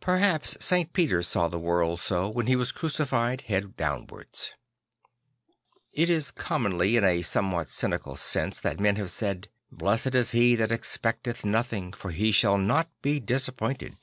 Perhaps 0.00 0.56
St. 0.58 0.92
Peter 0.92 1.22
saw 1.22 1.46
the 1.46 1.56
world 1.60 2.00
so, 2.00 2.28
when 2.28 2.48
he 2.48 2.56
was 2.56 2.72
crucified 2.72 3.42
head 3.42 3.76
downwards. 3.76 4.50
It 5.92 6.10
is 6.10 6.32
comn10nly 6.32 6.98
in 6.98 7.04
a 7.04 7.22
somewhat 7.22 7.68
cynical 7.68 8.16
sense 8.16 8.60
that 8.60 8.80
men 8.80 8.96
have 8.96 9.12
said, 9.12 9.46
((Blessed 9.70 10.16
is 10.16 10.32
he 10.32 10.56
that 10.56 10.72
expecteth 10.72 11.44
nothing, 11.44 11.92
for 11.92 12.10
he 12.10 12.32
shall 12.32 12.58
not 12.58 12.90
be 13.02 13.20
disappointed." 13.20 13.96